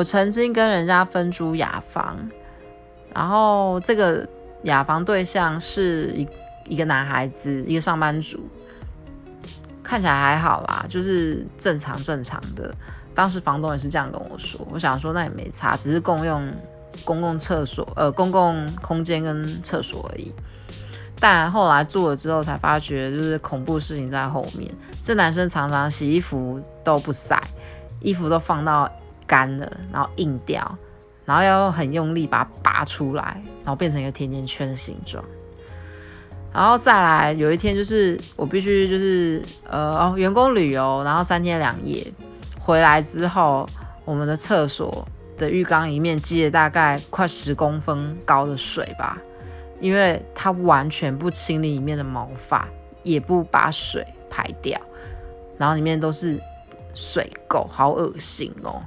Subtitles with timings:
[0.00, 2.16] 我曾经跟人家分租雅房，
[3.14, 4.26] 然后这个
[4.62, 6.26] 雅房对象是一
[6.68, 8.40] 一个男孩子，一个上班族，
[9.82, 12.74] 看起来还好啦，就是正常正常的。
[13.14, 16.50] 当时房东也是这样跟我说，我想说那也没差，只是共用
[17.04, 20.32] 公共厕所，呃，公共空间跟厕所而已。
[21.20, 24.74] 但后来住了之后才发觉，就是恐怖事情在后面。
[25.02, 27.38] 这男生常常洗衣服都不晒，
[28.00, 28.90] 衣服都放到
[29.30, 30.76] 干了，然后硬掉，
[31.24, 35.24] 然后要很用力把它拔出来，然后变成一个甜甜圈的形状。
[36.52, 42.04] 然后再来有一天，就是我必须就是呃哦员工旅游，然后三天两夜
[42.58, 43.64] 回来之后，
[44.04, 45.06] 我们的厕所
[45.38, 49.16] 的浴缸里面积了大概快十公分高的水吧，
[49.78, 52.68] 因为它完全不清理里面的毛发，
[53.04, 54.76] 也不把水排掉，
[55.56, 56.42] 然后里面都是
[56.94, 58.82] 水垢，好恶心哦。